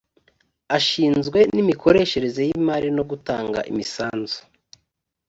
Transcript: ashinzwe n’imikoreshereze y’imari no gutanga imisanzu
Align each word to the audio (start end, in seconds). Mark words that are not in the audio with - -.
ashinzwe 0.77 1.39
n’imikoreshereze 1.53 2.41
y’imari 2.49 2.87
no 2.97 3.03
gutanga 3.09 3.59
imisanzu 3.71 4.39